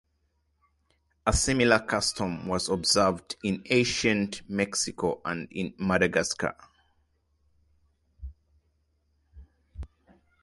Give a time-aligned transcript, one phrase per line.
[1.27, 6.55] A similar custom was observed in ancient Mexico and in Madagascar.